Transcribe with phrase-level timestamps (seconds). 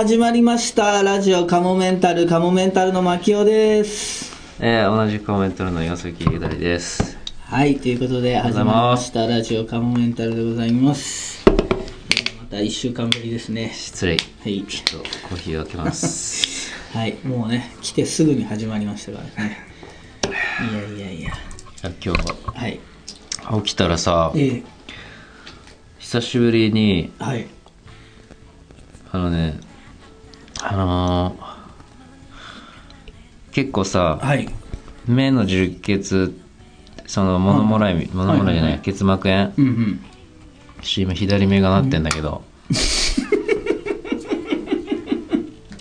[0.00, 1.02] 始まりました。
[1.02, 4.34] ラジオカモメンタルカモメンタルの牧雄です。
[4.58, 7.18] えー、同じくコメントの岩崎ゆだりです。
[7.44, 9.26] はいということで始まりざいました。
[9.26, 11.44] ラジオカモメンタルでございます。
[11.46, 13.72] えーまた1週間ぶりですね。
[13.74, 14.16] 失礼。
[14.42, 14.64] はい。
[14.64, 16.72] ちょっとコーヒーを開けます。
[16.96, 19.58] はいもうね来てすぐに始まりましたからね。
[20.96, 21.32] いやいやいや。
[21.82, 22.68] あ今日は。
[22.68, 22.80] い。
[23.44, 24.62] は起きたらさ、え
[25.98, 27.46] 久しぶりに、ー、はい。
[29.12, 29.60] あのね、
[30.62, 34.48] あのー、結構さ、はい。
[35.06, 36.38] 目の充血、
[37.06, 38.80] その物もらい、物もらいじゃない、はいはいはい。
[38.80, 40.00] 結膜炎、うんうん。
[40.96, 42.42] 今左目がなってんだけど、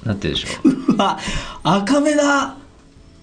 [0.04, 0.94] なってるでしょ？
[0.94, 1.20] うわ
[1.64, 2.58] 赤目だ。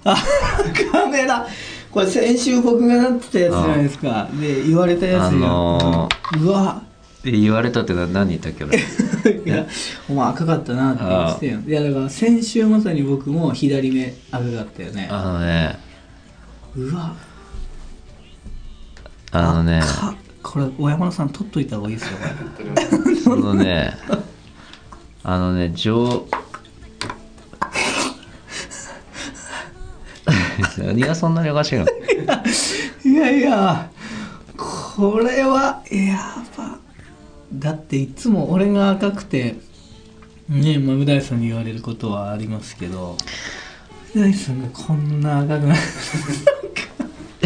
[0.04, 1.46] 赤目だ。
[1.91, 4.29] これ先週僕がなってたやつじゃないですか。
[4.41, 6.09] で言われたやつあの
[6.41, 6.82] うわ。
[7.24, 8.79] で言われたってな何言ったっけ俺？
[9.45, 9.66] いや
[10.09, 11.60] お前赤かったなって言ってたよ。
[11.66, 15.09] いやだから先週まさに僕も左目赤かったよね。
[15.10, 15.79] あのね、
[16.77, 17.15] うわ。
[19.32, 22.16] あのね、かこれ小山田さん取っといた方がいいですよ
[22.57, 23.16] これ。
[23.16, 23.93] そのね、
[25.24, 26.27] あのね、上、
[30.79, 31.87] 何がそんなにおかしいの？
[33.04, 33.91] いやいや
[34.57, 36.79] これはやば
[37.52, 39.56] だっていつも俺が赤くて
[40.48, 43.16] ねまあう大さんに言われることはありますけど
[44.14, 45.78] う大さんがこんな赤くない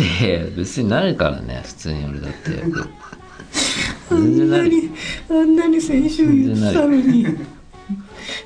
[0.00, 2.62] いや別になるからね、普通に俺だって。
[4.10, 4.14] あ。
[4.14, 4.90] んなに
[5.28, 7.26] あんなに先週言ってたのに。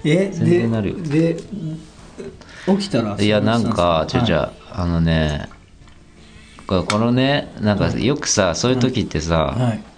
[0.04, 0.96] え全然なるよ。
[0.98, 1.42] でで
[2.66, 5.48] 起きたらいや、なんか、じゃはいじゃあ、あのね、
[6.66, 9.93] ここのね、なんかよくさ、そういう時ってさ、はい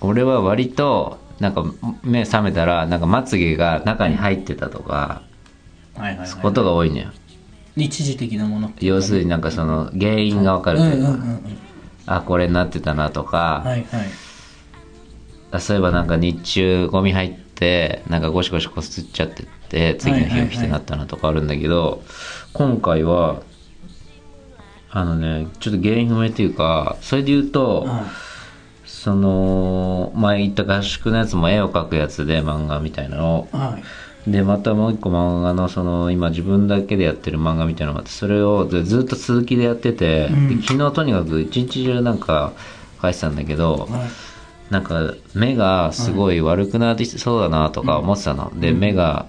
[0.00, 1.64] 俺は割と、なんか
[2.02, 5.22] 目覚めたら、なんかまつげが中に入ってたとか、
[5.94, 6.30] はいはいはい。
[6.42, 7.08] ことが多いのよ。
[7.76, 11.58] 一時的なもの要するになんかその原因がわかるというか、うんうんうんうん。
[12.06, 14.06] あこれになってたなとか、はいはい。
[15.50, 22.02] あそういえばなんか日中ゴミ入ってなんかゴシゴシこすっちゃってって次の日起きてなったなとかあるんだけど、
[22.52, 23.42] 今回は
[24.90, 28.06] あのねちょっと原因不明っていうかそれで言うと、は
[29.06, 33.78] その前言った合宿のやつも絵を描くやつで漫画みたいなのいは
[34.26, 34.30] い。
[34.32, 40.48] でまたもう一個漫画のその今自分だけでやってる漫画みたいなのがあってそれをずずっと続きでやってて、うん。
[40.60, 42.52] で昨日とにかく一日中なんか
[42.98, 44.72] 描いてたんだけど、はい。
[44.72, 49.26] なんか目がすごい悪くなってそうだなとか思ってたの、で目が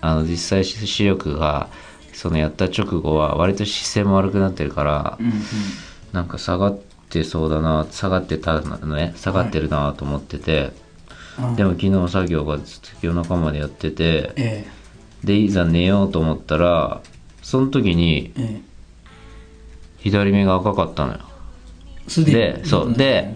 [0.00, 1.68] あの実際視力が
[2.12, 5.32] そのやった直後は割と姿勢も悪くなってるから、うんうん。
[6.10, 6.85] なんか下がって
[7.24, 10.72] そうだな下がってたのね下がってるなと思ってて、
[11.38, 14.66] あでも昨日作業がずっと夜中までやっててえ
[15.24, 17.00] でいざ寝ようと思ったら
[17.42, 18.76] その時にええ。
[19.98, 21.18] 左目が赤かったのよ。
[22.24, 22.94] でそう。
[22.94, 23.34] で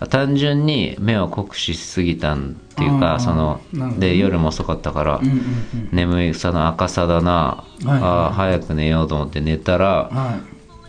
[0.00, 0.08] うん。
[0.08, 3.60] 単純に目を酷使しすぎたんっていうかその
[3.98, 10.40] で夜も遅かったからうんうん眠さの赤さだな、はいはいあー早く寝ようと思って寝たらうんは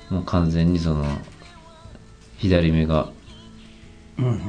[0.10, 0.14] い。
[0.14, 1.06] もう完全にその
[2.44, 3.10] 左目が
[4.20, 4.40] うんうん。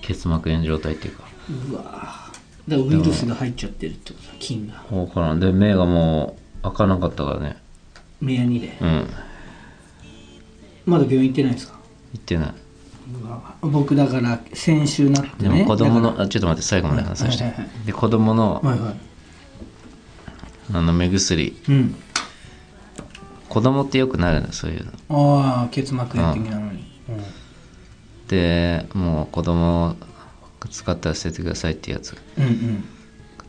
[0.00, 1.24] 結膜炎状態っていうか。
[1.70, 2.32] うわだか
[2.68, 4.82] らウイルスが入っちゃってるってことだ菌が。
[4.90, 5.40] 分からん。
[5.40, 7.56] で目がもう開かなかったからね。
[8.20, 8.76] 目やにで。
[8.80, 9.06] うん。
[10.86, 11.78] まだ病院行ってないですか？
[12.14, 12.54] 言ってない。
[13.22, 15.58] うわ僕だから先週なってね。
[15.58, 18.94] でも子供のあちょっと待って最後まで話させて、はいはいはで子供のらはいはい。
[20.72, 21.54] あの目薬。
[21.68, 21.94] うん。
[23.48, 24.92] 子供ってよくなるのそういうの。
[25.10, 26.84] ああ結膜炎的なのに
[28.32, 29.94] でもう子供
[30.70, 32.16] 使ったら捨ててくださいってやつ。
[32.38, 32.84] うんうん。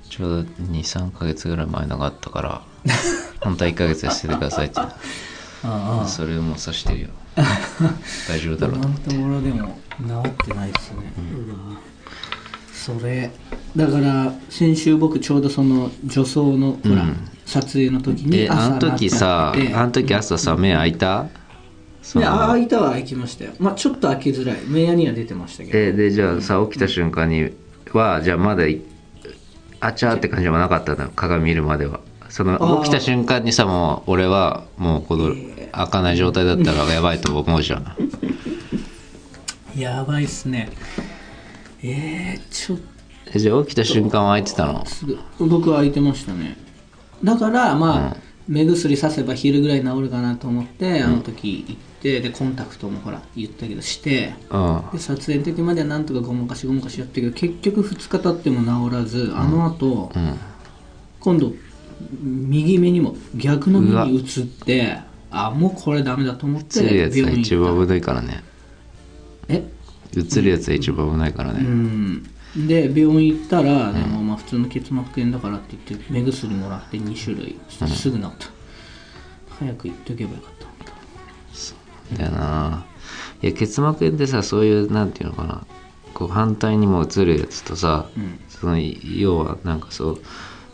[0.09, 2.61] ちょうど23ヶ月ぐらい前のがあったから
[3.39, 4.79] 本当は1ヶ月で捨ててくださいって。
[4.81, 4.91] あ
[5.63, 6.05] あ。
[6.05, 7.07] それをもうさしてるよ。
[8.27, 10.97] 大丈夫だろう今のところでも治ってないですね、
[11.33, 11.79] うわ。
[12.73, 13.31] それ。
[13.75, 17.29] だから先週僕ちょうどその女装のほら、うん。
[17.45, 21.27] 撮影の時にえあの時さあの時朝さ目開いた？
[22.03, 23.53] そいやの開いたは開きましたよ。
[23.57, 24.57] まあちょっと開けづらい。
[24.67, 25.77] 目やには出てましたけど。
[25.79, 27.51] えでじゃあさ起きた瞬間に
[27.93, 28.81] はじゃあまだい
[29.79, 31.09] あちゃーって感じはなかったの？
[31.09, 32.01] 鏡見るまでは。
[32.29, 35.33] その起きた瞬間にさもう俺はもうこの
[35.71, 37.95] 開かない状態だったらやばいと思うじゃん。
[39.77, 40.69] やばいっすね。
[41.81, 42.79] えー、ちょっ
[43.33, 44.79] えじゃあ起きた瞬間は開いてたの？
[44.79, 46.57] とすぐ僕は開いてましたね。
[47.23, 48.17] だからまあ、
[48.47, 60.37] 目薬させば昼ぐらい治るかなと思ってあの時行ってでコンタクトもほら言ったけどしてうんで撮影の時まではなんとかごまかしごまかしやったけど結局2日経っても治らずあの後、うん。
[61.19, 61.53] 今度
[62.21, 64.97] 右目にも逆の目に移って
[65.31, 68.43] あもうこれダメだと思って映るやつが一番危ないからね。
[69.47, 69.63] え？
[70.15, 72.23] 映るやつが一番危ないからうね、ん。
[72.67, 78.47] で病院行ったら、でもまあ普通の結膜炎だからって言って目薬もらって2種類そしたらすぐ治った、
[79.59, 82.85] 早く行っとけばよかっただよな。
[83.41, 85.65] いや結膜炎ってさそういうなんていうのかな。
[86.13, 88.39] こう反対にも映るやつとさ、ん。
[88.49, 90.21] その要はなんかそう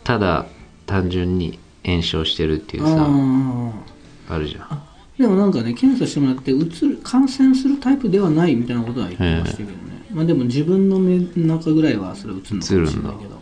[0.04, 0.46] ただ
[0.86, 4.62] 単純に炎症してるっていうさああるじゃん。
[4.70, 4.86] あ
[5.18, 9.76] でもなんかね検査してもらってうつる感染するタイプではないみたいなことは言ってましたけどね、
[10.12, 13.39] まあでも自分の目の中ぐらいはそれうつるのかもしれないけど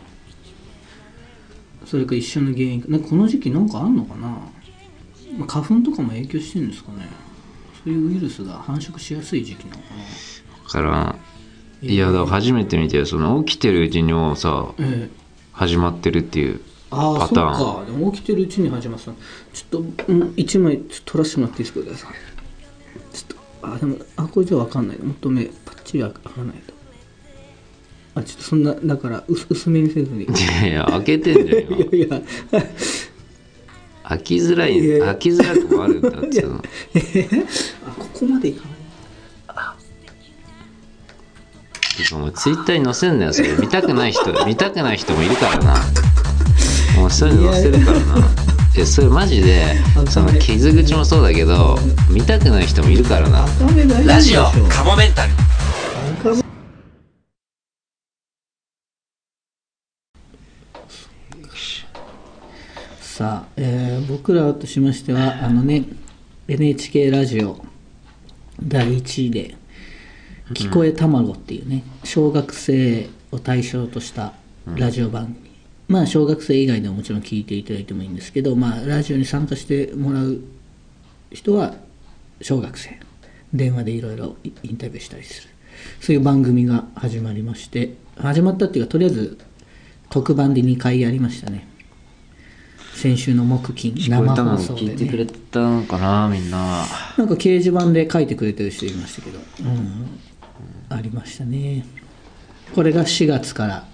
[1.89, 2.87] それか一緒の原因か。
[2.99, 4.27] この時期なんかあんのかな、
[5.37, 7.07] まあ、花粉とかも影響してるんですかね。
[7.83, 10.03] そういうウイルスが繁殖しやすい時期なのかな。
[10.65, 11.15] だから
[11.81, 15.19] いやだから初めて見てその起きてるうちにもうさええ。
[15.51, 17.57] 始まってるっていうああパターン。
[17.57, 17.85] そうか。
[17.85, 19.05] でも起きてるうちに始まった。
[19.05, 19.15] ちょっ
[19.69, 22.13] と、うん、一枚ちょっと取らせてもらっていいですかさ
[23.13, 24.97] ちょっとあでもあこれじゃ分かんない。
[24.99, 26.73] もっと目パッチリ開かないと
[28.19, 30.23] あちょっとそんなだから薄薄めにせずに。
[30.23, 31.77] い いやいや開けてんじゃん今。
[31.91, 32.21] やいや。
[34.03, 35.05] 開きづらいいやいや。
[35.05, 36.55] 開きづらくもあるんだっての。
[36.55, 36.61] あ
[37.97, 38.79] ここまでいかない。
[42.13, 43.49] もうツイッターに載せんなよそれ。
[43.59, 45.75] 見たくない人 見たくない人もいるからな。
[46.95, 48.15] もうそういうの載せるからな。
[48.75, 49.75] いやそれマジで
[50.09, 51.77] その傷口もそうだけど
[52.09, 53.45] 見たくない人もいるからな。
[54.05, 55.31] ラジオカモメンタル
[56.19, 56.49] 赤目
[63.19, 65.83] さあ、えー僕らとしましてはあのね
[66.47, 67.65] NHK ラジオ
[68.63, 69.55] 第1位で
[70.55, 74.35] 「聞こえたまご」っていうね小学生を対象とした
[74.73, 75.51] ラジオ番組、
[75.89, 80.39] まあ小学生以外でももちろん聞いていただいてもいいんですけど、まあ、ラジオに参加してもらう
[81.33, 81.75] 人は
[82.41, 82.97] 小学生。
[83.53, 85.49] 電話でいろいろインタビューしたりする。
[85.99, 89.37] そういう番組が始まりまして始まったっていうかとりあえず
[90.09, 91.68] 特番で2回やりましたね
[92.99, 96.85] 先週の木金生放送で、聞いてくれね、たのかなみんな。
[97.17, 100.19] なんか掲示板で書いてくれてる人いましたけど、うん、
[100.89, 101.85] ありましたね。
[102.75, 103.87] これが4月から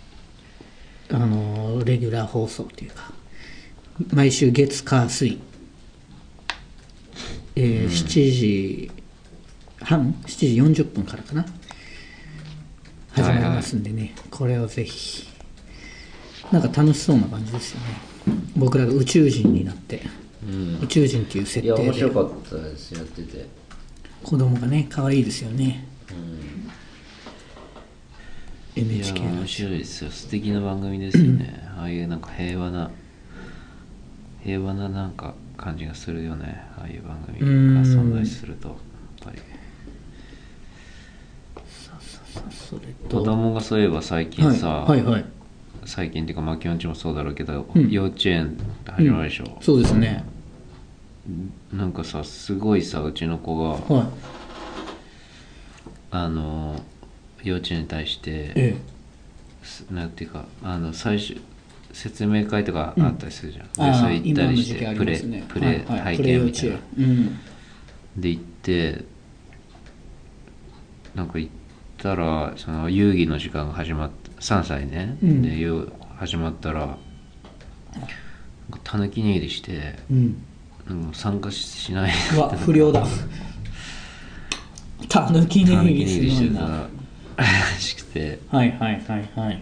[1.12, 3.12] あのレギュラー放送というか
[4.12, 5.40] 毎週月火水、
[7.56, 8.92] えー7時
[9.82, 11.46] 半？7時40分からかな。
[13.12, 15.28] 始まりますんでね、これをぜひ。
[16.52, 18.15] なんか楽しそうな感じですよね
[18.56, 20.02] 僕らが宇宙人になって、
[20.82, 23.46] 宇宙人っていう設定でかったですやってて。
[24.24, 25.88] 子供がね可愛いですよね、
[28.76, 30.10] いや NHK の面白いですよ。
[30.10, 31.64] 素敵な番組ですよね。
[31.78, 32.90] ああいうなんか平和な
[34.44, 36.64] 平和ななんか感じがするよね。
[36.78, 38.78] ああいう番組が存在するとやっ
[39.26, 39.38] ぱり。
[43.10, 45.26] 子供がそういえば最近さ、はい、はいはい
[45.86, 47.90] 最近っていうかマキオンちもそうだろうけど、うん。
[47.90, 50.24] 幼稚園始まるでしょ、そうですね。
[51.72, 54.08] なんかさすごいさうちの子がはい。
[56.12, 56.82] あの
[57.44, 58.78] 幼稚園に対してえ
[59.64, 61.36] すなんていうかあの最初
[61.92, 65.46] 説明会とかあったりするじゃん、えああでそれ行ったりし今の時期あてプレりますね。
[65.48, 66.18] プレはいはい。
[66.18, 67.40] 体験みたいな、うん。
[68.18, 69.06] で行って
[71.16, 71.52] なんか行っ
[71.98, 75.42] たらその遊戯の時間が始まって3歳ね、うん。
[75.42, 76.98] で遊始まったら
[78.84, 80.44] たぬき握りしてうん。
[81.14, 82.12] 参加ししない。
[82.36, 83.04] うわ不良だ。
[85.10, 86.88] たぬきたぬき握りしてたら
[87.80, 88.40] しくて。
[88.50, 89.62] はいはいはいはい。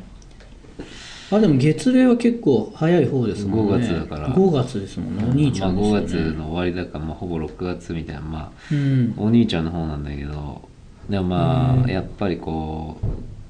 [1.32, 3.74] あでも月齢は結構早い方ですもんね。
[3.76, 4.30] 5月だから。
[4.30, 5.26] 5月ですもんね。
[5.28, 8.22] お兄ちゃんですまあ、よね、5月の終わりだから、まあ、ほぼ6月みたいな。
[8.22, 9.14] まあうん。
[9.18, 10.68] お兄ちゃんの方なんだけど
[11.10, 11.86] でもまうん。
[11.86, 12.98] あやっぱりこ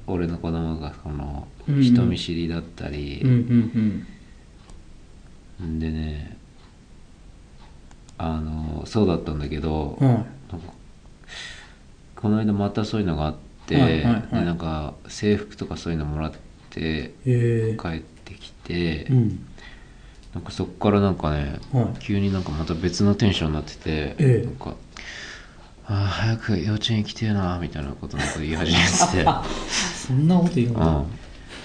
[0.08, 1.80] う俺の子供がこのうん。
[1.82, 4.06] 人見知りだったり、うん
[5.60, 5.78] うんん。
[5.80, 6.36] でね
[8.18, 10.24] あのそうだったんだけど、うん
[12.16, 13.34] この間またそういうのがあっ
[13.66, 14.22] て、はいはいはい。
[14.32, 16.32] でなんか制服とかそういうのもらっ
[16.70, 19.46] て帰ってきて、うん。
[20.34, 21.98] なんかそっからなんかね、はい。
[22.00, 24.46] 急になんかまた別のテンションになってて、ええ。
[24.46, 24.74] なんか
[25.86, 29.24] 「あー早く幼稚園行きてえな」みたいなことなんか言い始めて。
[29.24, 29.30] て
[30.06, 31.02] そんなこと言うんだ、うん。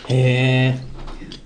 [0.08, 0.80] へえ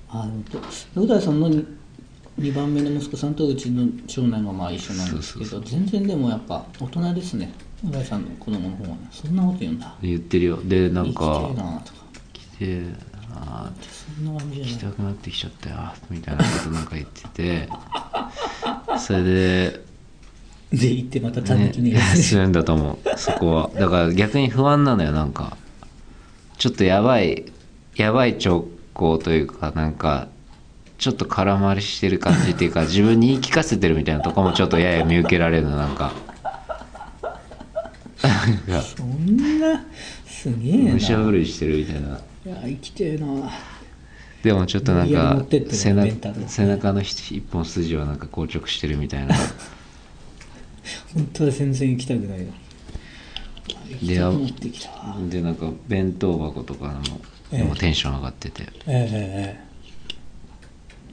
[0.10, 0.58] あで
[1.00, 7.52] もう大さんの2番目の息子さんとうちの長男がまあ一緒なんですけど全然でもやっぱ大人ですね。
[7.88, 8.90] う大さんの子供の方は。
[8.90, 9.96] ねそんなこと言うんだ。
[10.02, 10.60] 言ってるよ。
[10.64, 11.82] でなんかてえな。
[11.86, 12.00] とか
[12.34, 12.84] 来て
[13.36, 13.72] あ
[14.20, 17.70] 行きたくなってきちゃったよみたいなことなんか言ってて。
[19.00, 19.93] それで
[20.74, 22.36] で行ってまたたねぬきにす。
[22.36, 23.18] るんだと思う。
[23.18, 23.70] そこは。
[23.80, 25.56] だから逆に不安なのよなんか。
[26.58, 27.46] ちょっとやばい
[27.96, 30.28] やばい兆候というかなんか
[30.98, 36.12] ちょっと空回りしてる感じっていうか自分に言い聞かせてるみたいなとこもちょっとやや見受けられるのなんか。
[38.18, 39.86] そんな
[40.26, 40.94] すげえな。
[40.94, 42.20] 武者震いしてるみたいな。
[42.46, 43.28] いや生きてえな。
[44.42, 45.94] でもちょっとなんか背
[46.66, 49.36] 中の一本筋はなんか硬直してるみたいな
[51.14, 52.46] 本当は全然行きたくないな。
[53.90, 54.90] 行きでたくなってきた。
[54.92, 57.02] わでなんか弁当箱とかの
[57.52, 57.58] ええ。
[57.60, 58.64] でもテンション上がってて。
[58.88, 59.74] ええ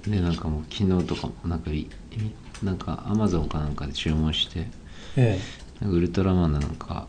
[0.08, 1.86] でなんかもう昨日とかもなんかい
[2.62, 5.38] なんかアマゾンかなんかで注文してええ。
[5.80, 7.06] えなんかウルトラマンのなんか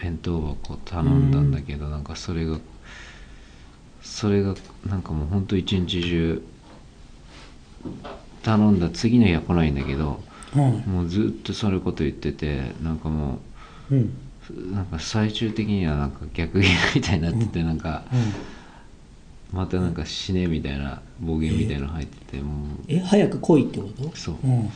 [0.00, 2.58] 弁当箱頼んだんだけどなんかそれが
[4.02, 4.54] それが
[4.86, 6.42] なんかもうほんと一日中
[8.42, 10.22] 頼んだ次の日は来ないんだけど
[10.54, 13.38] もうずっとそれこと言っててなんかも
[13.90, 13.98] うん。
[13.98, 18.02] うなんか最終的にはなんか逆ギレみたいになっててなんか
[19.52, 22.66] またなんか死ねみたいな暴言みたいなの入っててもう。
[22.88, 24.10] え早く来いってこと？
[24.16, 24.36] そう。
[24.42, 24.66] うん。
[24.66, 24.72] で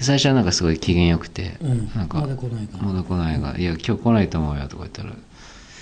[0.00, 1.90] 最初はなんかすごい機嫌よくて、うん。
[1.94, 5.12] なんかまだ来ないかまだ来ないが「いや今日来ないと思うよ」とか言ったら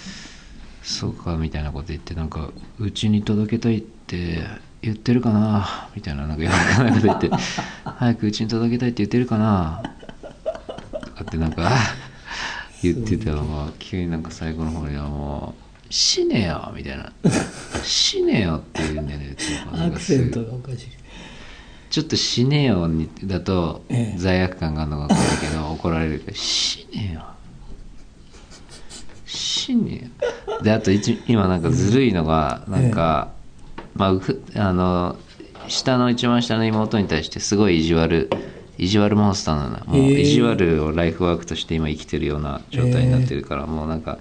[0.83, 4.47] 「そうか」みたいなこと言ってなんか「うちに届けたいって
[4.87, 7.31] 言ってるかな」みたいななんかよくわかんないこと言って
[7.85, 9.83] 「早くうちに届けたいって言ってるかな」
[10.93, 11.71] とかってなんか
[12.83, 17.13] 言ってたのが急になんか最後の方にはもう「死ねよ」みたいな
[17.83, 19.37] 「死ねよ」って言うんだよね。
[19.73, 20.87] アクセントがおかしい
[21.91, 24.19] ちょっと死ねよにだとええ。
[24.19, 27.23] 罪悪感があるのが分かるけど怒られるけど死ねよ
[29.25, 30.11] 死ね
[30.51, 33.34] よであと一今なんかずるいのがなんか、
[33.95, 35.17] まあふあの
[35.69, 38.29] 下の一番下の妹に対してすごい意地悪
[38.77, 44.19] 意地悪モンスターなのもう意地悪をライフワークとして今生きてるような状態になってるから、もうなんか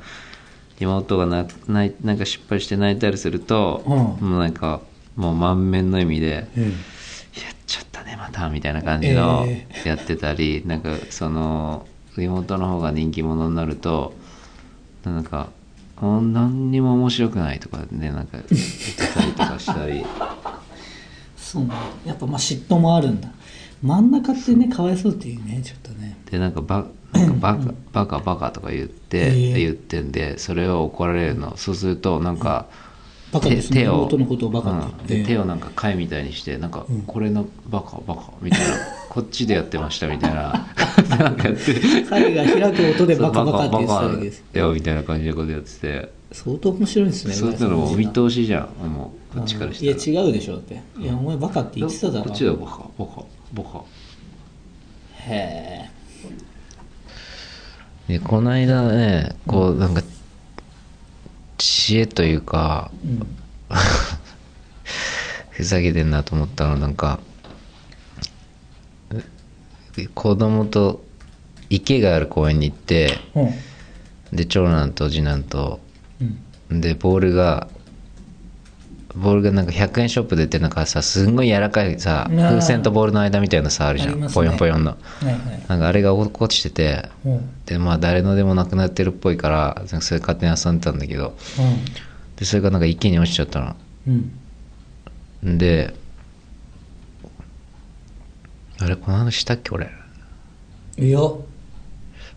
[0.80, 4.30] 妹がな泣いなんか失敗して泣いたりすると、うん。
[4.30, 4.82] もうなんか
[5.16, 11.88] もう満面の意味でえやっちゃったねまたみたいな感じのえやってたり、なんかその
[12.18, 14.14] 妹の方が人気者になると
[15.04, 15.63] なんか「あ
[16.22, 20.04] 何にも面白くない」とかねなんか言ってたりとかしたり。
[21.38, 23.30] そうなやっぱまあ嫉妬もあるんだ。
[23.82, 26.18] 真ん中ってねかわいそうっていうねちょっとね。
[26.32, 29.54] でなんかバなんかバカバカバカとか言って、ええ。
[29.60, 31.56] 言ってんでそれを怒られるの。
[31.58, 32.66] そうするとなんか、
[33.32, 33.82] バカですね。
[33.82, 38.66] 手を妹のことをバカってうん言って、で手をなんか貝みたいにしてなんか、これのバカバカみたいな。
[39.10, 40.66] こっちでやってましたみたいな
[41.18, 41.76] なんかやって。
[42.10, 44.44] 彼が開く音でバカバカって言ってたわけです。
[44.54, 48.90] よみたいな感じのことやってて相当面白いですねそういうのもお見通しじゃん。
[48.90, 50.58] もうこっちからいや違うでしょ。
[50.58, 50.82] って。
[50.98, 53.84] いやお前バカって言ってただろこっちだよバカバカバカ。
[55.28, 55.90] へ
[58.10, 60.02] えでこの間ねこうなんか
[61.58, 63.28] 知恵というかうん。
[65.50, 67.33] ふざけてんなと思ったのなんかう
[70.14, 71.04] 子供と
[71.70, 74.36] 池がある公園に行ってうん。
[74.36, 75.80] で長男と次男と
[76.72, 76.82] うん。
[76.82, 77.68] でボールが
[79.16, 84.36] ボールがなんか100円ショップで売ってるのからさすんごい柔らかいさうん風船とボールの間みたいなさあるじゃん、ありますね。
[84.36, 84.92] ポヨンポヨンの。
[84.92, 85.38] はいはい。
[85.68, 87.34] なんかあれが落っこちててうん。
[87.34, 91.36] うんでまあ誰のでもなくなってるっぽいからそれ勝手に遊んでたんだけど。
[92.38, 93.76] でそれがなんか池に落ちちゃったの。
[94.08, 95.58] うん。
[95.58, 95.94] で
[98.84, 99.90] あれこの話したっけ俺。
[100.98, 101.20] いや。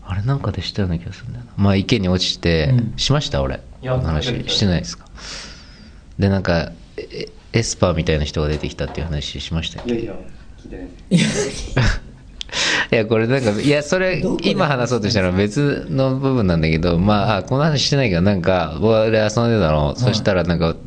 [0.05, 1.51] あれなんかでしたような気がするんだよな。
[1.57, 2.93] まあ池に落ちて、うん。
[2.97, 3.55] しました俺。
[3.81, 4.27] いやこの話。
[4.47, 5.05] してないですか。
[6.17, 9.93] でなんかえエスパーみたいな人が出てきたっていう話しましたっけ？
[9.93, 10.13] いやいや
[10.57, 10.87] 聞いてない。
[12.91, 20.77] いやこれなんかいやそれ今話そうとしたのは別の部分なんだけどまああこの話してないけどなんか俺遊んでたの、そしたらなんか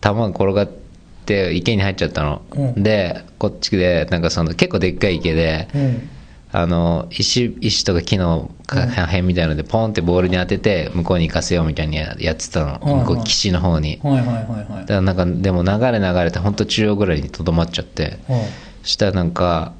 [0.00, 0.85] 球が転がって
[1.26, 2.82] 池に入っちゃったの、うん。
[2.82, 6.08] でこっちでなんかその結構でっかい池で、うん。
[6.52, 14.68] あの石石とか木のか破片みたいのでポンってボールに当てて向こうに行かせようみたいにややってたの、うんうん向こう岸の方に、はいはいはいはい。
[14.82, 18.40] だからなんかでも流れ流れて本当中央ぐらいにとどまっちゃって、うん。
[18.82, 19.74] そしたらなんか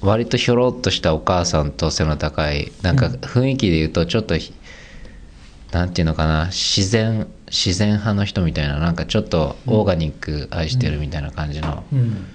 [0.00, 4.54] 割とひょろっとしたお母さんと背の高いなんか雰囲気で言うとちょっとひ、
[5.72, 12.26] なんていうのかな自然自然派の人みたいななんかちょっとオーガニック愛してるみたいな感じの、うん。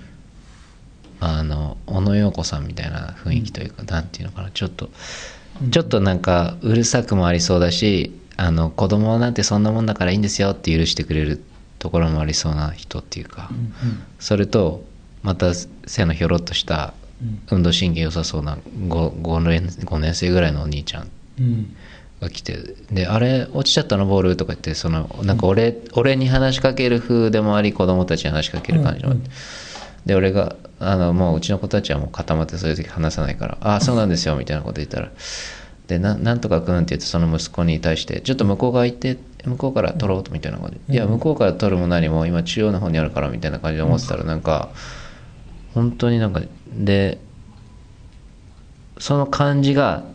[1.19, 4.89] あの小野陽子さんみたいな雰囲気というか、なんていうのかなちょっと、
[5.61, 5.71] うん。
[5.71, 11.43] ちょっとなんかうるさくもありそうだしあの子供なんてそんなもんだからいいんですよって許してくれる
[11.77, 13.49] ところもありそうな人っていうか、
[14.19, 14.83] それと
[15.23, 16.93] また背のひょろっとした
[17.51, 21.45] 運動神経良さそうな 5, 5, 年5年生ぐらいのお兄ちゃんうん。
[21.45, 21.75] うん
[22.21, 22.57] が来て
[22.91, 29.29] であれ落ちちゃったのボールとか言ってそのなんか俺,、俺に話しかける風でもあり子供たちに話しかける感じもあって、
[30.05, 35.11] で俺があのもううちの子たちはもう固まってそういう時話さないから「ああそうなんですよ」みたいなこと言ったら。
[35.87, 40.79] でななんとかくんって言ってその息子に対して「ちょっと向こう側行って向こうから取ろうと」みたいな感じ。
[40.87, 44.69] で「いや向こうから取るも何も今中央の方にあるから」みたいな感じで思ってたらなんか
[45.73, 46.41] 本当になんか
[46.73, 47.19] で
[48.99, 50.10] その感じがそ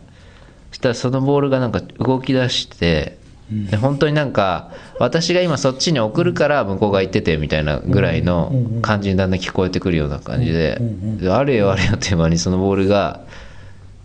[0.76, 3.16] したらそのボールがなんか動き出して、
[3.50, 8.52] で本当になんか私が今そっちに送るから向こうが行っててみたいなぐらいの
[8.82, 10.78] 感じにだんだん聞こえてくるような感じで、
[11.18, 13.22] であれよあれよっていう間にそのボールが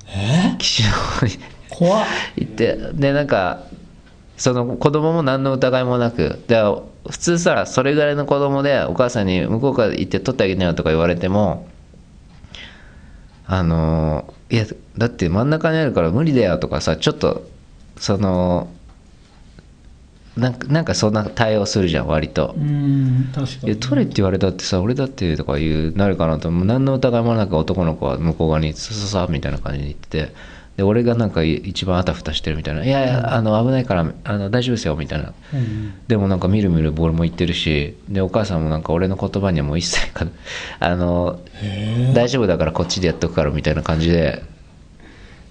[0.08, 0.56] え？
[0.60, 1.34] 岸の方に
[1.70, 2.06] 怖っ。
[2.38, 3.66] 行ってでなんか
[4.38, 6.56] その子供も何の疑いもなくで
[7.10, 11.68] 普通さそれぐらいの子供でお母さんに向こうから行って取ってあげてよとか言われても
[13.46, 14.66] あのいや
[14.98, 17.50] だって真ん中にあるから無理だよとかさちょっと
[17.98, 18.70] その
[20.36, 22.56] なんかなんかそんな対応するじゃん割と。
[22.58, 22.60] う。
[22.60, 23.78] ん確かに。
[23.78, 26.50] 取れって言われたってさ俺だってとか言うなるかなと。
[26.52, 30.34] 何の疑いもなく男の子は向こう側にさささみたいな感じで言ってて
[30.78, 35.34] で俺がなんか一番あたふたしてるみたいな「いやいやあの危ないからあの大丈夫ですよ」みたいな。
[35.54, 35.94] うん。
[36.08, 40.26] でもなんかみるみるボールも言ってるしでお母さんもなんか俺の言葉にはもう一切か
[40.80, 41.40] あの
[42.14, 44.44] 大丈夫だからこっちでやっとくからみたいな感じで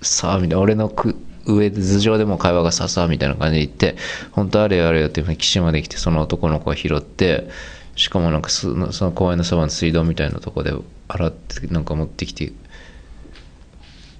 [0.02, 0.60] さあみたいな。
[0.60, 3.96] 俺のく上で頭上でも会話がささあみたいな感じで言って
[4.32, 7.48] 本当あれよあれよっていうふうに岸まで来てその男の子を拾って
[7.96, 10.72] しかもなんかそのその公園のそばの水道みたいなとこで
[11.08, 12.52] 洗ってなんか持ってきて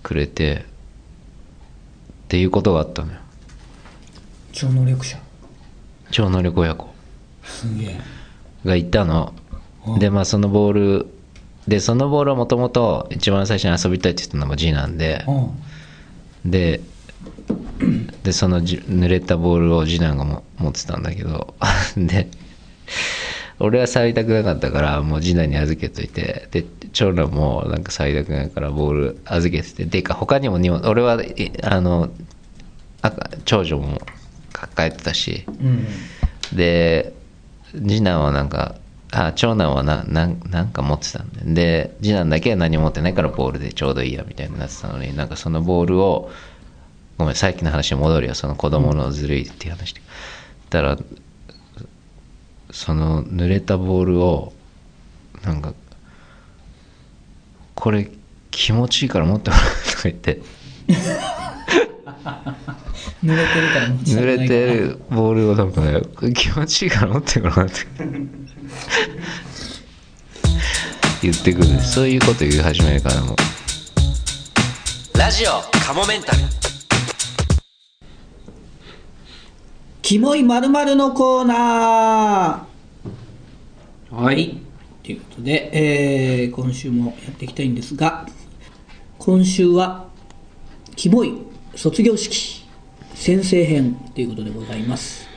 [0.02, 0.64] くれて
[2.30, 3.18] っていうことがあったのよ。
[4.52, 5.18] 超能力者。
[6.12, 6.88] 超能力親子。
[7.42, 8.00] すげえ。
[8.64, 9.34] がいたの。
[9.98, 11.06] でまあそのボール
[11.66, 15.24] でそのボールはもともと一番最初に遊びたいって言ったのも G なんで。
[15.26, 16.48] うん。
[16.48, 16.80] で
[18.22, 21.56] でそのじ濡れたボールを次男がも持ってたんだけど。
[21.98, 22.28] で
[23.60, 32.10] 俺は触りたくなかったからもう次男に預けといてで長男もなんか触りたくないからボール預けててでか他にも荷物俺はいあの
[33.02, 34.00] 赤長女も
[34.52, 35.86] 抱えてたしうん。
[36.56, 37.12] で
[37.72, 38.74] 次男はなんか
[39.12, 46.30] あ長男はななんなんか持ってたんでで次男だけは何も持ってないからボールでちょうどいいやみたいになってたのになんかそのボールを
[47.20, 48.34] ごめんさっきの話に戻るよ。
[48.34, 49.92] その子供のずるいっていう話。
[49.92, 50.00] で、
[50.70, 50.98] だから
[52.72, 54.52] その濡れたボールを
[55.44, 55.74] なんか
[57.74, 58.10] これ
[58.50, 60.40] 気持ちいいから持ってもらうとか言って。
[63.22, 65.80] 濡れてるから持ちたく濡れてるボールをなんか。
[65.80, 66.02] ね
[66.34, 67.74] 気持ちいいから持ってごらって
[71.22, 71.80] 言ってくる。
[71.80, 73.36] そういうこと言い始めるからもう。
[75.18, 76.69] ラジオカモメンタル。
[80.10, 84.12] キモいまるのコーナー。
[84.12, 84.58] はい。
[85.04, 88.26] ということで、えー今週もやっていきたいんですが
[89.18, 90.08] 今週は
[90.96, 91.32] キモい
[91.76, 92.66] 卒業式。
[93.14, 95.28] 先生編ということでございます。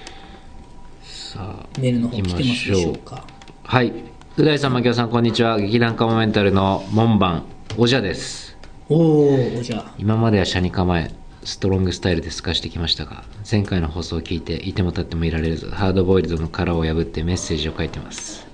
[1.04, 3.28] さあメールの方来てますでしょうか？
[3.62, 3.94] はい。
[4.38, 5.60] う大さん、牧雄さん、こんにちは。
[5.60, 7.44] 劇団カモメンタルの門番、
[7.78, 8.58] おじゃです。
[8.90, 9.82] おおじゃ。
[9.82, 11.12] あ今までは車に構え、
[11.46, 18.46] ストロングスタイルで透かしてきましたが、前回の放送を聞いて、いても立ってもいられず、ハードボイルドの殻を破ってメッセージを書いてます。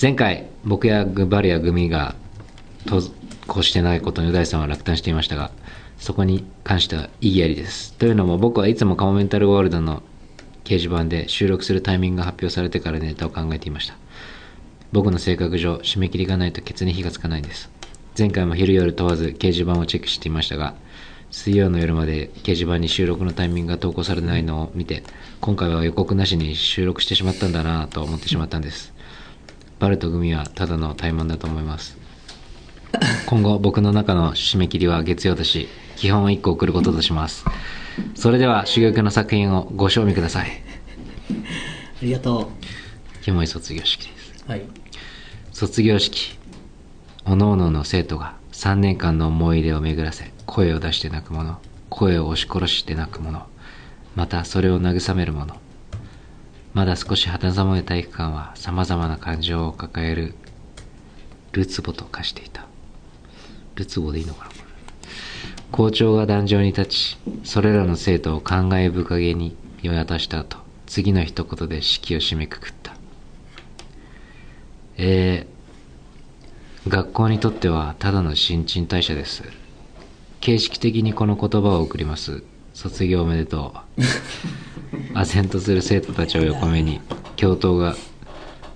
[0.00, 2.14] 前回、僕やグバリア組が
[2.86, 3.02] 投
[3.46, 5.50] 稿してないことにう大さんは落胆していましたが、
[5.98, 7.94] そこに関しては意義ありです。
[7.94, 10.02] というのも僕はいつもカモメンタルワールドの
[10.64, 13.96] 掲示板で収録するタイミングが発表されてからネタを考えていました。
[14.90, 17.70] 僕の性格上締め切りがないとケツに火がつかないんです
[18.18, 20.74] 前回も昼夜問わず掲示板をチェックしていましたが
[21.30, 25.02] 水曜の夜まで掲示板に収録のタイミングが投稿されないのを見て
[25.40, 28.94] 今回は予告なしに収録してしまったんだなぁと思ってしまったんです。
[29.78, 31.96] バルト組はただの怠慢だと思います。
[33.26, 37.44] 今後僕の中の締め切りは月曜だし基本1個送ることとします。
[38.14, 40.48] それでは珠玉の作品をご賞味ください。
[40.50, 42.50] ありがと
[43.22, 44.44] キモい卒業式です。
[44.48, 44.62] うはい。
[45.52, 46.38] 卒業式
[47.26, 53.46] おのおのの生徒が3年間の思い出を巡らせ声を出して泣く者声を押し殺して泣く者
[54.16, 55.54] またそれを慰める者。
[56.72, 60.34] まだ少し肌寒い体育館は様々な感情を抱える
[61.52, 62.66] るつぼと化していた。
[63.74, 64.50] るつぼでいいのかな？
[65.70, 70.56] 校長が壇上に立ちそれらの生徒を感慨深げに見渡した後
[70.86, 72.94] 次の一言で式を締めくくった。
[74.96, 79.57] えー、学校にとってはただの新陳代謝です。
[80.40, 82.42] 形式的にこの言葉を送ります。
[82.74, 84.00] 卒業おめでとう。
[85.14, 87.00] 唖然とする生徒たちを横目に
[87.36, 87.96] 教頭が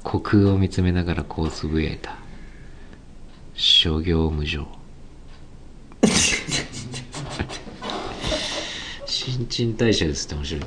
[0.05, 2.17] 虚空を見つめながらこうつぶやいた。
[3.55, 4.67] 諸行無常。
[9.07, 10.63] 新陳代謝ですって面白い。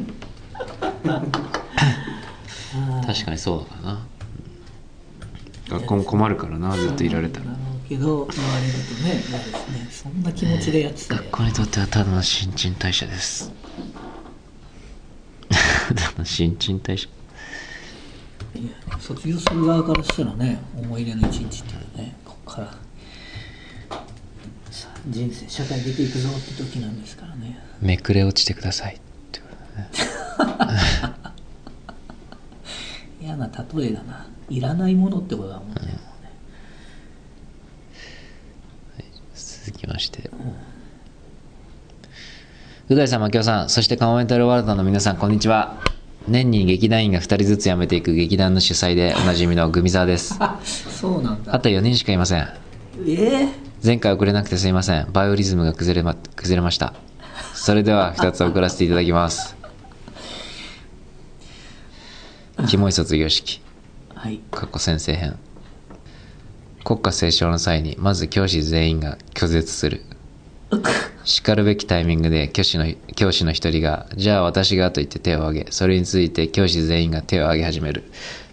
[3.06, 4.08] 確かにそうだからな。
[5.68, 7.46] 学校も困るからなずっといられたら
[7.88, 9.88] けど言われるとね嫌ですね。
[9.92, 11.16] そんな気持ちでやってた。
[11.16, 13.52] 学校にとってはただの新陳代謝です。
[15.50, 17.08] ただの新陳代謝。
[18.56, 22.68] いや卒業する側からしたらね思い入れの一日っていうのはねここから。
[24.72, 27.60] さあ人生社会出ていくぞって時なんですからね。
[27.82, 29.00] めくれ落ちてくださいっ
[29.32, 29.90] てことね。
[33.22, 34.28] 嫌な例えだな。
[34.50, 35.96] いらないものってことだもんね、もうね
[39.34, 40.30] 続きまして
[42.90, 45.80] う大さん、牧雄さん、そしてカモメンタルワールドの皆さん、こんにちは。
[46.28, 50.36] 年に劇団員が2人ずつ辞めていく劇団の主催でおなじみのグミザーです。
[50.40, 52.42] あ そうなんだあと4人しかいません。
[52.42, 52.48] え？
[53.08, 53.48] え
[53.84, 55.08] 前回遅れなくてすいません。
[55.12, 56.94] バイオリズムが崩れま、崩れました。
[57.56, 59.56] それでは2つ送らせていただきます。
[62.70, 63.62] キモい卒業式。
[64.14, 65.40] はい過去先生編
[66.86, 70.04] 国歌斉唱の際にまず教師全員が拒絶する。
[71.24, 78.04] しかるべきタイミングで教師の教師の一人が「じゃあ私が」と言って手を挙げそれについて教師全員が手を挙げ始める。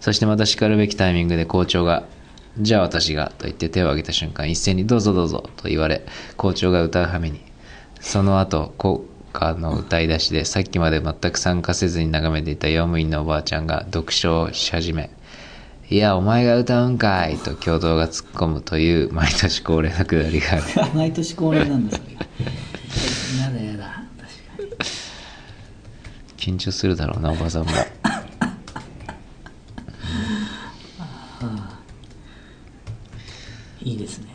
[0.01, 2.05] そしてまたしかるべきタイミングで校長が
[2.59, 6.03] 「じゃあ私が」と言って手を挙げた瞬間一斉に「どうぞどうぞ」と言われ
[6.35, 7.39] 校長が歌うはめに
[7.99, 15.11] その後校歌の歌い出しでさっきまで全く参加せずに眺めていた用務員のおばあちゃんが読書をし始め
[15.89, 20.63] いや、お前が歌うんかいと教頭が突っ込むという毎年恒例のくだりがある。
[20.95, 22.21] 毎年恒例なんだそれが
[23.43, 24.03] やだやだ
[24.57, 24.77] 確か
[26.47, 27.71] に緊張するだろうな、おばさんも。
[33.83, 34.27] いいですね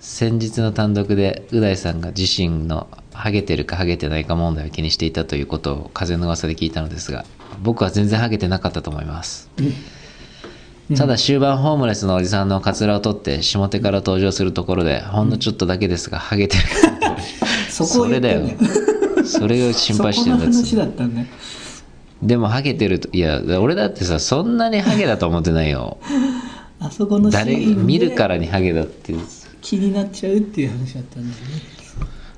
[0.00, 7.26] 先日の単独で、う大さんが自身のハゲてるかハゲてないか問題を気にしていたということを風の噂で聞いたのですが、
[7.62, 9.50] 僕は全然ハゲてなかったと思います。
[10.94, 16.62] ただ終盤ホームレスのおじさんのカツラを取って下手から登場するところでほんのちょっとだけですがハゲてる。
[17.70, 18.58] そこを言ってんだよ
[19.24, 21.04] それを心配してるんだそだった
[22.22, 25.98] でもハゲてるといや俺だってさそんなにハゲだと思ってないよ。
[26.78, 29.14] あそこの誰で見るからにハゲだって。
[29.62, 31.85] 気になっちゃうっていう話だったんですよね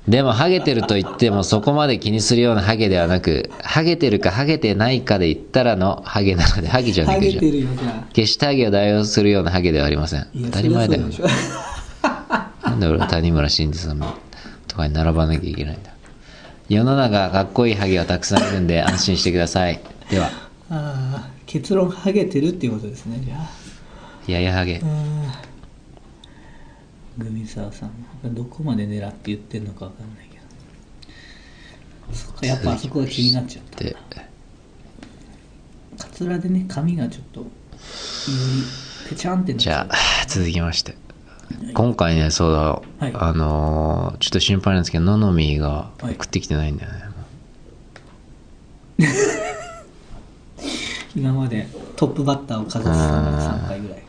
[0.09, 10.27] でもハゲてると言ってもそこまで気にするようなハゲではなくハゲてるかハゲてないかで言ったらのハゲなのでハゲじゃなハゲいじゃんて決してハゲを代用するようなハゲではありません。
[10.45, 11.03] 当たり前だよ
[12.63, 13.99] なんで俺は谷村新司さん
[14.67, 15.91] とかに並ばなきゃいけないんだ。
[16.69, 19.79] 世の中かっこいいハゲはたくさんいるんで 安心してください。
[20.09, 20.31] では。
[20.71, 24.31] ああ結論ハゲてるっていうことですねじゃあ。
[24.31, 24.79] ややハゲ。
[24.81, 25.48] うん
[27.19, 27.89] グミ沢さん
[28.23, 32.15] がどこまで狙って言ってるのかわかんないけど。
[32.15, 33.95] そっかやっぱあそこが気になっちゃったで
[35.97, 39.87] カツラでね髪がちょっとよりペチャンってなっちゃう。
[39.87, 40.95] じゃあ続きまして。
[41.73, 43.11] 今回ねそうだ、はい。
[43.13, 46.13] あのーちょっと心配なんですけどののみーがはい。
[46.13, 46.99] 送ってきてないんだよね、
[51.15, 53.97] 今までトップバッターを飾ってたのが3回ぐらい。
[53.97, 54.08] え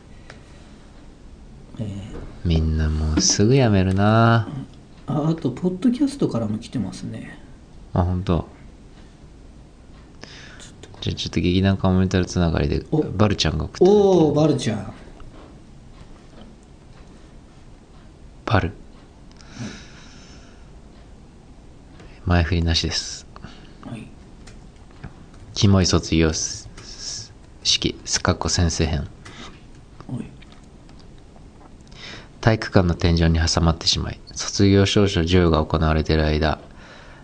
[2.45, 4.49] みんなもうすぐやめるな。
[5.07, 7.39] ー、ああとポッドキャストからも来てますね。
[7.93, 8.49] あ本当。
[11.01, 13.03] じゃあちょっと劇団カモメンタルつながりでお。
[13.03, 14.93] バルちゃんが送っておおバルちゃん。
[18.47, 18.73] バル。
[22.27, 23.27] 前振りなしです。
[23.85, 24.07] はい。
[25.55, 29.07] キモい卒業式スカッコ先生編
[30.09, 30.25] おい
[32.41, 36.59] 体育館の天井に挟まってしまい卒業証書授与が行われている間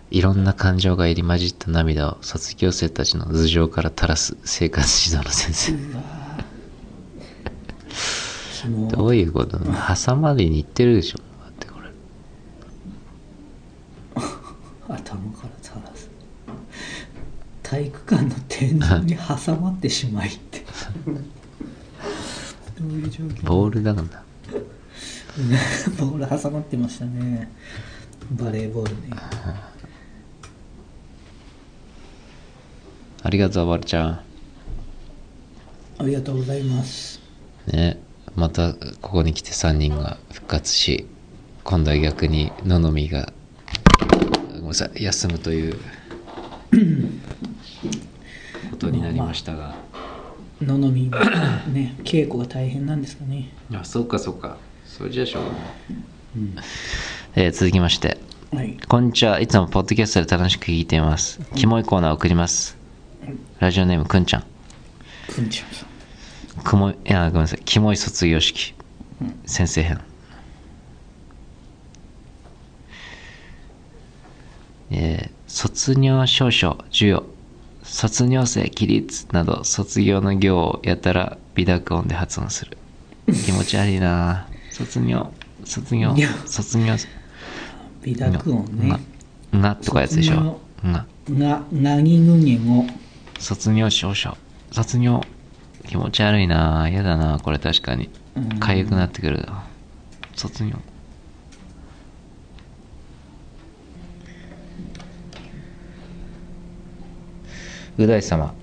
[0.09, 5.73] いろんな感情が入り混じった涙を卒業生たちの頭上から垂らす生活指導の先生。
[8.95, 9.59] どういうこと？
[9.59, 11.17] 挟まりに行ってるでしょ。
[11.17, 11.89] だってこれ。
[14.95, 16.09] 頭から垂らす。
[17.63, 18.73] 体育館の天井
[19.05, 20.63] に挟まってしまいって。
[22.79, 23.45] どういう状況？
[23.45, 24.23] ボールだからな
[25.99, 27.51] ボール挟まってましたね。
[28.31, 29.01] バレーボールね。
[33.21, 34.19] ありがとうバルちゃん。
[35.99, 37.21] ありがとうございます。
[37.67, 37.99] ね
[38.35, 41.05] またここに来て3人が復活し
[41.63, 43.31] 今度は逆にののみが
[44.49, 45.75] ごめんなさい休むという
[48.71, 49.75] ことになりましたが、
[50.61, 51.17] ののみも
[51.73, 53.49] ね 稽古が大変なんですかね。
[53.73, 54.57] あそうかそうか
[54.97, 55.61] それじゃあしょうがない、
[57.35, 58.17] えー続きまして。
[58.51, 58.79] はい。
[58.87, 59.39] こんにちは。
[59.39, 61.39] いつもポッドキャストで楽しく聞いています。
[61.53, 62.75] キモいコーナーを送ります。
[63.59, 64.43] ラジオネームくんちゃん。
[65.31, 66.63] くんちゃんさん。
[66.63, 67.61] くもいいやごめんなさい。
[67.63, 68.73] キモい卒業式。
[69.45, 70.01] 先生編。
[74.89, 77.23] えー卒業証書授与。
[77.83, 82.79] 卒業生起立など卒業の行をやたら微濁音で発音する。
[83.45, 84.46] 気持ち悪いな
[84.77, 85.33] 卒業
[85.65, 86.13] 卒業
[86.45, 86.93] 卒業。
[88.03, 88.99] 微濁音ね。
[89.51, 90.59] ががとかやつでしょ。
[90.83, 91.99] ががな。
[92.03, 92.85] ぎぐげご。
[93.39, 94.37] 卒業証書。
[94.71, 95.21] 卒業
[95.87, 96.87] 気持ち悪いな。
[96.91, 97.39] 嫌だな。
[97.39, 98.11] これ確かに。
[98.35, 98.59] うん。
[98.59, 99.41] かゆくなってくる。
[99.41, 99.63] な
[100.35, 100.77] 卒業。
[107.97, 108.53] う大師様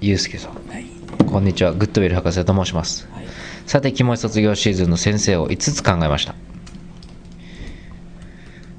[0.00, 0.52] ゆうすけさん。
[0.52, 0.86] はい。
[1.26, 1.72] こんにちは。
[1.72, 3.08] グッドウィル博士と申します。
[3.10, 3.15] はい
[3.66, 6.34] さてキモい卒業シーズンの先生を5つ考えました。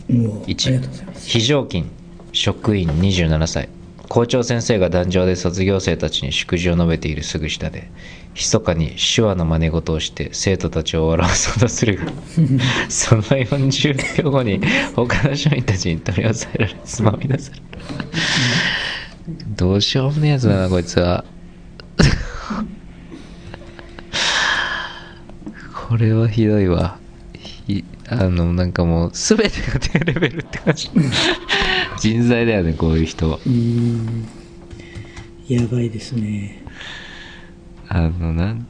[0.10, 1.30] もうあり1がとうございます。
[1.30, 1.91] 非常勤
[2.32, 3.69] 職員27歳。
[4.08, 7.91] 校長先生が壇上で卒業生たちに祝辞を述べているすぐ下で
[8.36, 12.06] 密かに手話の真似事をして生徒たちを笑わそうとするが
[12.88, 14.62] その40秒後に
[14.95, 17.63] 他の署員たちに取り押さえられつまみ出される。
[19.58, 21.26] どうしようもねえやつだなこいつは
[25.88, 26.97] これはひどいわ。
[27.38, 30.89] ひあのなんかもう全てが低レベルって感じ。
[32.00, 34.28] 人材だよねこういう人うーん。
[35.47, 36.63] やばいですね。
[37.89, 38.67] あのなん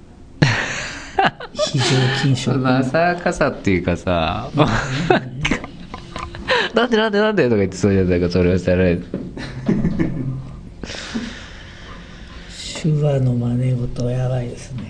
[1.54, 1.86] 非常
[2.18, 2.60] 勤そ職。
[2.60, 4.52] の浅はかさっていうかさ
[6.76, 9.06] なんでなんでなんでとか言ってそうじゃないかそれをされる。
[12.84, 14.87] 手話の真似事やばいですね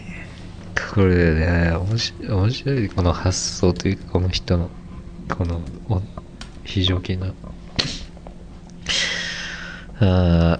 [0.97, 4.71] これね面白い面白いこの発想というかこの人の
[5.29, 6.01] このお
[6.63, 7.31] 非常勤な。
[9.99, 10.59] あ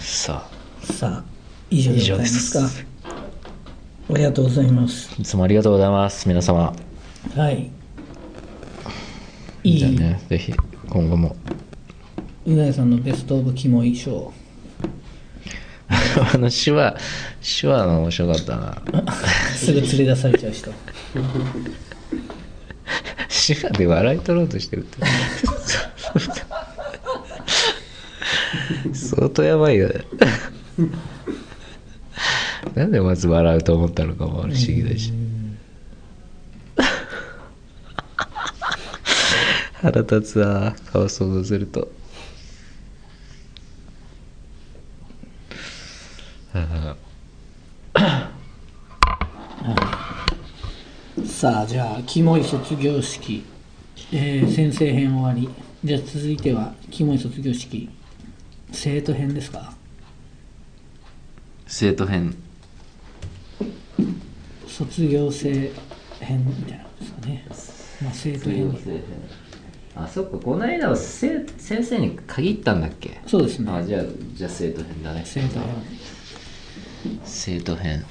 [0.00, 0.46] さ
[0.82, 0.92] あ。
[0.92, 1.24] さあ
[1.70, 2.68] 以上でございますか。
[2.68, 2.86] す
[4.10, 5.18] ありがとうございます。
[5.18, 6.28] いつもありがとうございます。
[6.28, 6.76] 皆様。
[7.36, 7.70] はい。
[9.64, 10.52] いい、じゃあねぜひ
[10.90, 11.34] 今後も。
[12.44, 14.30] うなやさんのベストオブキモい賞
[16.34, 16.96] あの手話
[17.60, 18.82] 手話の面白かったな。
[19.54, 20.70] すぐ連れ出されちゃう人。
[23.28, 24.98] 手話で笑い取ろうとしてるって。
[28.94, 30.04] 相当やばいよね。
[32.74, 35.12] なんでまず笑うと思ったのかも不思議だし。
[39.80, 41.88] 腹立つわ顔想像すると
[51.24, 53.44] さあじゃあキモい卒業式、
[54.12, 55.48] えー先生編終わり。
[55.84, 57.88] じゃあ続いてはキモい卒業式。
[58.72, 59.72] 生徒編ですか？
[61.66, 62.34] 生徒編。
[64.66, 65.70] 卒業生
[66.20, 67.46] 編みたいなのですかね。
[68.02, 68.68] まあ生徒編。
[68.68, 68.78] に
[69.94, 70.38] あそっか。
[70.38, 73.20] この間はせ先生に限ったんだっけ？
[73.26, 73.70] そうですね。
[73.70, 74.02] あじゃあ
[74.34, 75.22] じゃあ生徒編だね。
[75.24, 75.68] 生徒編
[77.24, 78.04] 生徒編。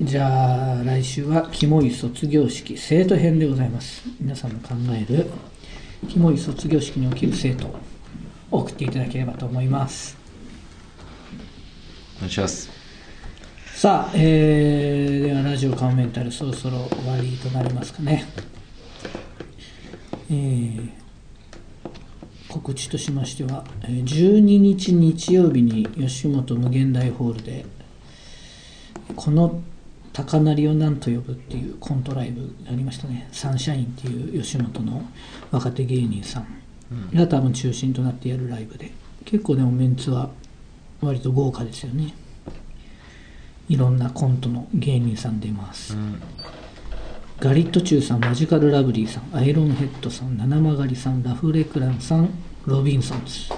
[0.00, 2.76] じゃあ来週はキモい卒業式。
[2.76, 4.02] 生徒編でございます。
[4.20, 5.30] 皆さんの考える
[6.08, 10.16] キモい卒業式に起きる生徒を送っていただければと思います。
[12.18, 12.68] お願いします。
[13.74, 18.24] さあ、えーではラジオカモメンタルそろそろ終わりとなりますかね。
[20.30, 20.90] えー
[22.48, 27.64] 告知としましてはえー12日日曜日に吉本無限大ホールで
[29.16, 29.60] この
[30.12, 33.28] 高鳴りを何と呼ぶっていうコントライブがありましたね。
[33.32, 35.02] サンシャインっていう吉本の
[35.50, 36.46] 若手芸人さん。
[37.12, 38.92] が多分中心となってやるライブで。
[39.24, 40.30] 結構でもメンツは
[41.00, 42.14] 割と豪華ですよね。
[43.68, 45.96] いろんなコントの芸人さん出ます、
[47.40, 52.30] ガリットチュウさんマジカルラブリーさんアイロンヘッドさん七曲りさんラフレクランさん
[52.64, 53.52] ロビンソンズ。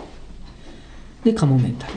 [1.25, 1.93] でカモメンタル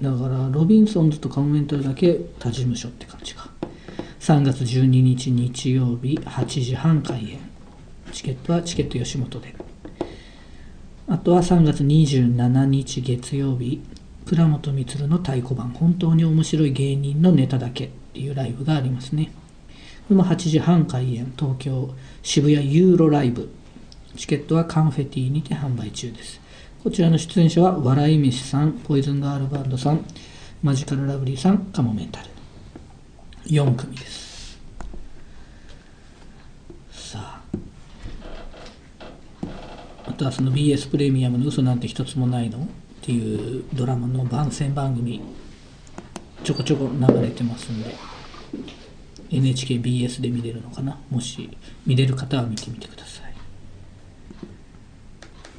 [0.00, 3.50] だからロビンソンズとカモメンタルだけ他事務所って感じか。
[4.20, 7.38] 3月12日日曜日8時半開演。
[8.12, 9.54] チケットはチケット吉本で。
[11.06, 13.82] あとは3月27日月曜日
[14.26, 15.70] 倉本充の太鼓判。
[15.70, 19.30] 本当に面白い芸人のネタだけっていうライブがありますね。
[20.08, 23.50] でも8時半開演東京渋谷ユーロライブ。
[24.16, 26.39] チケットはカンフェティにて販売中です。
[26.82, 30.02] こちらの出演者は笑い飯さんポイズンガールバンドさん
[30.62, 32.30] マジカルラブリーさんカモメンタル。
[33.44, 34.58] 4組です。
[36.90, 37.42] さあ。
[40.06, 42.62] あとはその BS プレミアムの嘘なんて一つもないのっ
[43.02, 45.20] ていうドラマの番宣番組
[46.42, 47.94] ちょこちょこ流れてますんで
[49.30, 50.98] NHKBS で見れるのかな？
[51.10, 51.50] もし
[51.86, 53.29] 見れる方は見てみてください。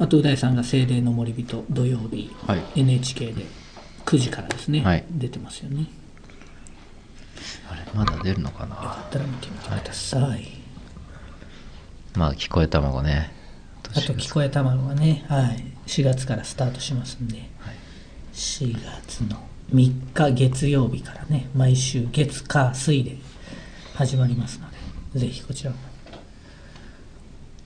[0.01, 2.81] あとう大さんが「精霊の森人」土曜日、はい。
[2.81, 3.45] NHK で
[4.03, 5.05] 9時からですね、はい。
[5.11, 5.85] 出てますよね。
[7.69, 8.75] あれまだ出るのかな？
[8.75, 10.47] よかったら見てみてください、
[12.15, 13.31] まあ聞こえ卵ね。
[13.93, 17.49] あと聞こえ卵はね、はい、4月からスタートしますんで、
[18.33, 18.73] 4
[19.05, 19.37] 月の
[19.73, 23.17] 3日月曜日からね毎週月火水で
[23.93, 24.67] 始まりますの
[25.13, 25.77] でぜひこちらも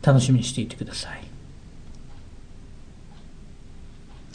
[0.01, 1.24] 楽しみにしていてください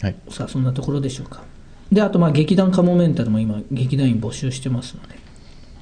[0.01, 0.15] はい。
[0.29, 1.43] さあそんなところでしょうか。
[1.91, 5.15] であとまあ劇団カモメンタルも今劇団員募集してますので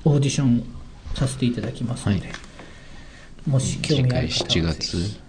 [0.03, 0.63] オーディション
[1.15, 3.49] させていただきますので、はい。
[3.49, 4.91] もし興味ある方7はぜひ。
[4.91, 5.19] 月？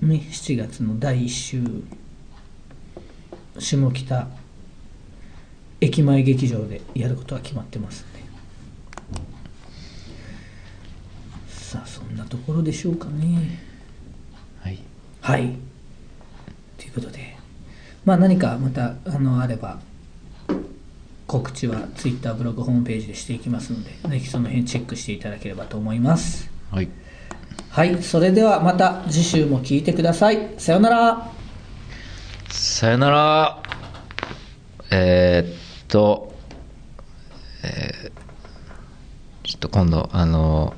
[0.00, 1.62] ね、7月の第1週
[3.58, 4.28] 下北
[5.80, 8.18] 駅前劇場でやることは決まってますんで。
[11.48, 13.58] さあそんなところでしょうかね。
[14.60, 14.78] はい。
[15.20, 15.56] はい。
[16.76, 17.36] ということで
[18.08, 19.78] まあ何かまたあのあれば
[21.26, 26.50] 告知は Twitter ブログホームページでしていきますのでぜひその辺チェックしていただければと思います。
[26.70, 26.88] はい。
[27.68, 30.54] はいそれではまた次週も聞いてください。
[30.56, 31.30] さようなら。
[32.48, 33.62] さよなら。
[34.90, 36.32] えー、っと
[37.62, 38.12] えー
[39.44, 40.74] ちょっと今度あの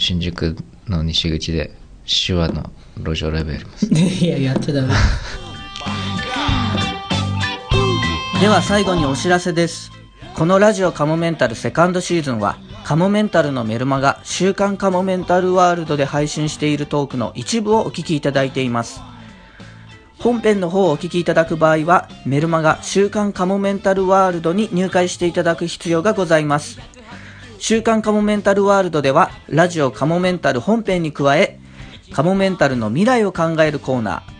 [0.00, 0.56] 新宿
[0.88, 3.86] の西口で手話の路上ライブやります。
[3.94, 4.94] いややっちゃダメ
[8.40, 9.92] では最後にお知らせです。
[10.34, 19.02] このラジオカモメンタルセカンドシーズンはカモメンタルのメルマガ週刊カモメンタルワールドで配信しているトークの一部をお聞きいただいています。
[20.18, 26.78] 本編の方をお聞きいただく場合はメルマガ週刊カモメンタルワールドに入会していただく必要がございます。
[27.58, 31.60] 週刊カモメンタルワールドではラジオカモメンタル本編に加え
[32.10, 34.39] カモメンタルの未来を考えるコーナー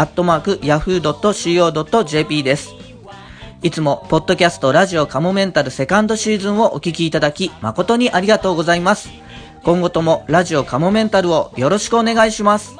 [0.00, 2.70] アットマーク yahoo.co.jp です。
[3.62, 9.10] いつもポッドキャストラジオカモメンタルセカンドシーズンをお聞きいただき誠にありがとうございます。
[9.62, 12.74] 今後ともラジオカモメンタルをよろしくお願いします。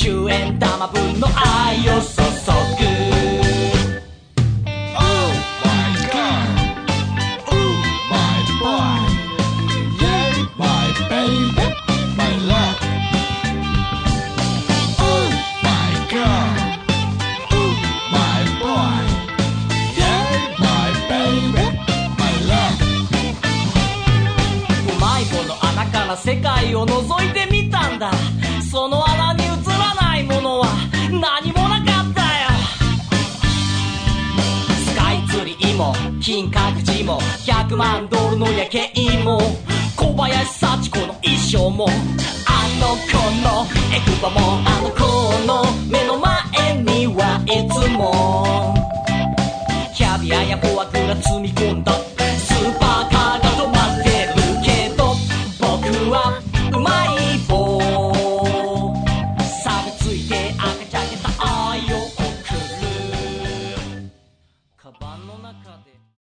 [0.00, 2.22] 10円玉分の愛を注
[2.82, 2.87] ぐ。
[26.78, 28.12] を覗いてみたんだ。
[28.70, 30.66] その穴に映らないものは
[31.10, 32.48] 何もなかったよ。
[34.86, 39.40] スカイツリーも金閣寺も100万ドルの夜景も
[39.96, 41.88] 小林幸子の衣装も
[42.46, 45.02] あの子のエクバもあの子
[45.46, 48.74] の目の前にはいつも。
[49.96, 52.07] キャビアやフォアグラ積み込んだ